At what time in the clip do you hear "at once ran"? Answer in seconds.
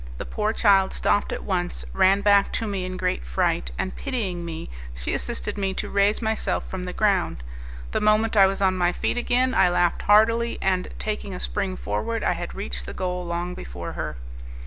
1.31-2.21